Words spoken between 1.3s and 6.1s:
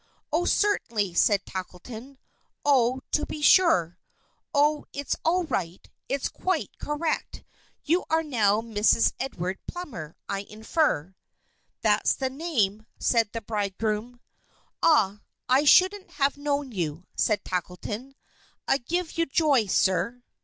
Tackleton. "Oh, to be sure! Oh, it's all right,